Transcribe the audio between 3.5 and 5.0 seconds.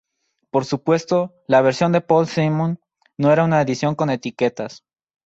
edición con etiquetas.